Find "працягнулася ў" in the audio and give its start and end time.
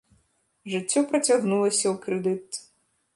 1.11-1.95